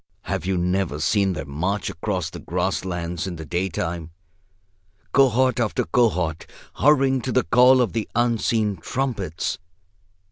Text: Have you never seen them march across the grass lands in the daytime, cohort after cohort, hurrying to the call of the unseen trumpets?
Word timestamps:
Have 0.23 0.47
you 0.47 0.57
never 0.57 0.99
seen 0.99 1.33
them 1.33 1.51
march 1.51 1.87
across 1.87 2.31
the 2.31 2.39
grass 2.39 2.83
lands 2.83 3.27
in 3.27 3.35
the 3.35 3.45
daytime, 3.45 4.09
cohort 5.11 5.59
after 5.59 5.83
cohort, 5.83 6.47
hurrying 6.77 7.21
to 7.21 7.31
the 7.31 7.43
call 7.43 7.81
of 7.81 7.93
the 7.93 8.09
unseen 8.15 8.77
trumpets? 8.77 9.59